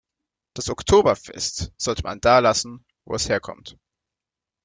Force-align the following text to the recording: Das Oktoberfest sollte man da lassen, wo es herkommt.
Das 0.55 0.69
Oktoberfest 0.71 1.73
sollte 1.77 2.01
man 2.01 2.19
da 2.21 2.39
lassen, 2.39 2.83
wo 3.05 3.13
es 3.13 3.29
herkommt. 3.29 3.77